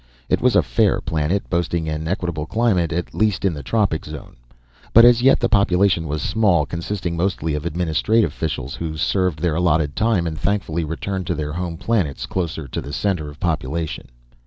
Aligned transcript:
It 0.29 0.41
was 0.41 0.55
a 0.55 0.63
fair 0.63 0.99
planet 0.99 1.47
boasting 1.47 1.87
an 1.87 2.07
equable 2.07 2.47
climate, 2.47 2.91
at 2.91 3.13
least 3.13 3.45
in 3.45 3.53
the 3.53 3.61
tropic 3.61 4.03
zone. 4.03 4.35
But 4.93 5.05
as 5.05 5.21
yet 5.21 5.39
the 5.39 5.47
population 5.47 6.07
was 6.07 6.23
small, 6.23 6.65
consisting 6.65 7.15
mostly 7.15 7.53
of 7.53 7.67
administrative 7.67 8.31
officials 8.31 8.73
who 8.73 8.97
served 8.97 9.37
their 9.43 9.53
alloted 9.53 9.95
time 9.95 10.25
and 10.25 10.39
thankfully 10.39 10.83
returned 10.83 11.27
to 11.27 11.35
their 11.35 11.53
home 11.53 11.77
planets 11.77 12.25
closer 12.25 12.67
to 12.67 12.81
the 12.81 12.91
center 12.93 13.29
of 13.29 13.39
population. 13.39 14.07